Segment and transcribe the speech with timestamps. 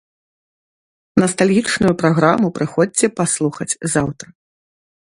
[1.25, 4.27] Настальгічную праграму прыходзьце паслухаць заўтра.